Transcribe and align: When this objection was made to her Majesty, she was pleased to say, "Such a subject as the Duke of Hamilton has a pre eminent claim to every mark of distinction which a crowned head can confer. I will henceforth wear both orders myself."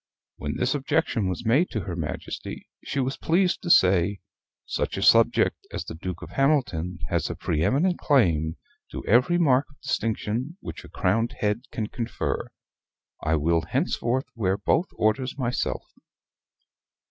When 0.37 0.55
this 0.57 0.73
objection 0.73 1.29
was 1.29 1.45
made 1.45 1.69
to 1.69 1.81
her 1.81 1.95
Majesty, 1.95 2.67
she 2.83 2.99
was 2.99 3.17
pleased 3.17 3.61
to 3.61 3.69
say, 3.69 4.19
"Such 4.65 4.97
a 4.97 5.03
subject 5.03 5.57
as 5.71 5.85
the 5.85 5.93
Duke 5.93 6.23
of 6.23 6.31
Hamilton 6.31 6.97
has 7.09 7.29
a 7.29 7.35
pre 7.35 7.61
eminent 7.61 7.99
claim 7.99 8.55
to 8.89 9.05
every 9.05 9.37
mark 9.37 9.67
of 9.69 9.79
distinction 9.79 10.57
which 10.59 10.83
a 10.83 10.89
crowned 10.89 11.35
head 11.41 11.69
can 11.71 11.85
confer. 11.85 12.49
I 13.21 13.35
will 13.35 13.61
henceforth 13.61 14.25
wear 14.35 14.57
both 14.57 14.87
orders 14.95 15.37
myself." 15.37 15.85